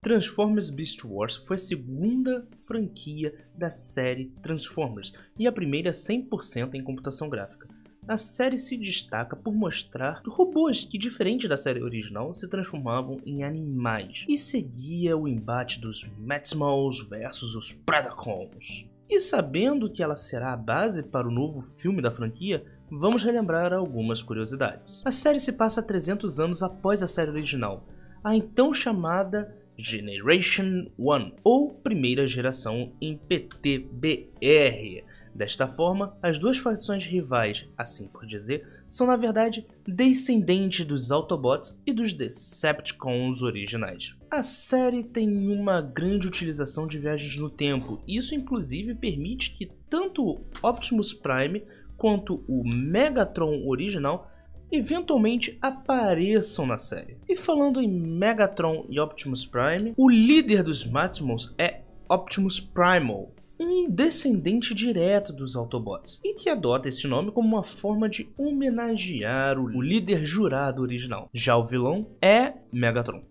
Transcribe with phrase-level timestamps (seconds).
[0.00, 6.84] Transformers Beast Wars foi a segunda franquia da série Transformers e a primeira 100% em
[6.84, 7.66] computação gráfica.
[8.06, 13.42] A série se destaca por mostrar robôs que, diferente da série original, se transformavam em
[13.42, 18.86] animais e seguia o embate dos Maximals versus os Predacons.
[19.10, 23.72] E sabendo que ela será a base para o novo filme da franquia, vamos relembrar
[23.72, 25.02] algumas curiosidades.
[25.04, 27.84] A série se passa 300 anos após a série original,
[28.22, 35.04] a então chamada Generation 1 ou primeira geração em PTBR.
[35.32, 41.80] Desta forma, as duas facções rivais, assim por dizer, são na verdade descendentes dos Autobots
[41.86, 44.16] e dos Decepticons originais.
[44.28, 50.40] A série tem uma grande utilização de viagens no tempo, isso inclusive permite que tanto
[50.60, 51.62] Optimus Prime
[51.96, 54.28] quanto o Megatron original
[54.70, 57.16] eventualmente apareçam na série.
[57.28, 63.90] E falando em Megatron e Optimus Prime, o líder dos Maximals é Optimus Primal, um
[63.90, 69.82] descendente direto dos Autobots, e que adota esse nome como uma forma de homenagear o
[69.82, 71.28] líder jurado original.
[71.34, 73.22] Já o vilão é Megatron.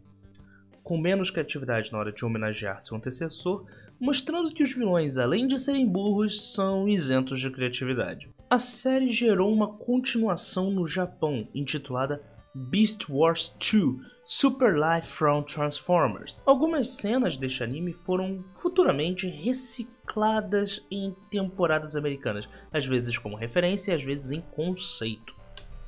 [0.84, 3.66] Com menos criatividade na hora de homenagear seu antecessor,
[4.00, 8.30] mostrando que os vilões, além de serem burros, são isentos de criatividade.
[8.50, 12.24] A série gerou uma continuação no Japão, intitulada
[12.56, 16.42] Beast Wars 2 Super Life from Transformers.
[16.46, 23.96] Algumas cenas deste anime foram futuramente recicladas em temporadas americanas, às vezes como referência e
[23.96, 25.36] às vezes em conceito.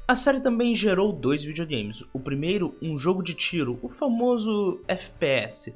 [0.06, 2.04] A série também gerou dois videogames.
[2.12, 5.74] O primeiro, um jogo de tiro, o famoso FPS,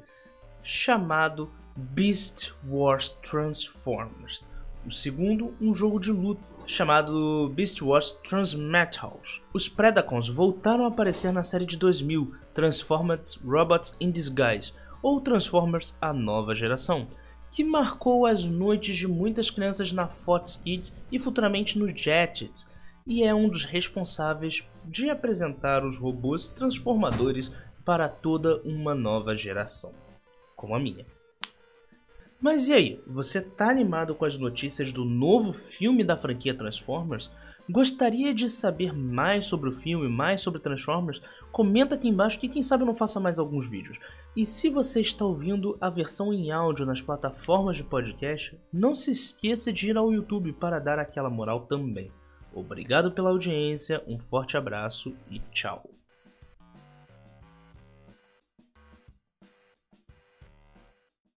[0.62, 4.46] chamado Beast Wars Transformers.
[4.86, 9.42] O segundo, um jogo de luta chamado Beast Wars Transmetals.
[9.52, 15.96] Os Predacons voltaram a aparecer na série de 2000, Transformers Robots in Disguise, ou Transformers
[16.00, 17.08] A Nova Geração,
[17.50, 22.68] que marcou as noites de muitas crianças na Fox Kids e futuramente no Jetix,
[23.06, 27.52] e é um dos responsáveis de apresentar os robôs transformadores
[27.84, 29.94] para toda uma nova geração,
[30.56, 31.06] como a minha.
[32.40, 37.30] Mas e aí, você tá animado com as notícias do novo filme da franquia Transformers?
[37.68, 41.22] Gostaria de saber mais sobre o filme, mais sobre Transformers?
[41.50, 43.98] Comenta aqui embaixo que quem sabe eu não faça mais alguns vídeos.
[44.36, 49.10] E se você está ouvindo a versão em áudio nas plataformas de podcast, não se
[49.10, 52.12] esqueça de ir ao YouTube para dar aquela moral também.
[52.52, 55.88] Obrigado pela audiência, um forte abraço e tchau.